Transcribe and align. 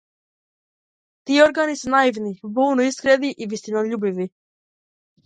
Тие 1.23 1.43
органи 1.47 1.75
се 1.81 1.91
наивни, 1.95 2.31
болно 2.57 2.87
искрени 2.87 3.31
и 3.47 3.49
вистинољубиви. 3.53 4.27